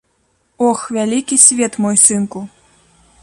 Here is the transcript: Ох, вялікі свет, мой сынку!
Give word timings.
Ох, 0.67 0.79
вялікі 0.95 1.35
свет, 1.45 1.73
мой 1.87 1.95
сынку! 2.05 2.39